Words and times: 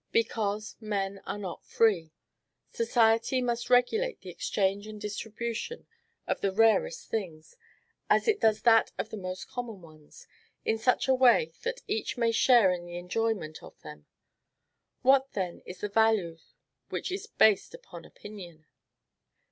Because 0.11 0.75
men 0.81 1.21
are 1.27 1.37
not 1.37 1.63
free. 1.63 2.11
Society 2.71 3.39
must 3.39 3.69
regulate 3.69 4.19
the 4.19 4.31
exchange 4.31 4.87
and 4.87 4.99
distribution 4.99 5.85
of 6.25 6.41
the 6.41 6.51
rarest 6.51 7.07
things, 7.11 7.55
as 8.09 8.27
it 8.27 8.39
does 8.39 8.63
that 8.63 8.91
of 8.97 9.09
the 9.11 9.17
most 9.17 9.47
common 9.47 9.79
ones, 9.79 10.25
in 10.65 10.79
such 10.79 11.07
a 11.07 11.13
way 11.13 11.53
that 11.61 11.81
each 11.87 12.17
may 12.17 12.31
share 12.31 12.71
in 12.71 12.87
the 12.87 12.97
enjoyment 12.97 13.61
of 13.61 13.79
them. 13.83 14.07
What, 15.03 15.33
then, 15.33 15.61
is 15.67 15.81
that 15.81 15.93
value 15.93 16.39
which 16.89 17.11
is 17.11 17.27
based 17.27 17.75
upon 17.75 18.03
opinion? 18.03 18.65